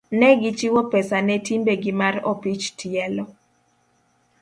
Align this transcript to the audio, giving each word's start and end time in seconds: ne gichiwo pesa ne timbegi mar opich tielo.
ne 0.19 0.29
gichiwo 0.41 0.81
pesa 0.91 1.17
ne 1.27 1.35
timbegi 1.45 1.91
mar 2.01 2.15
opich 2.31 2.65
tielo. 2.77 3.23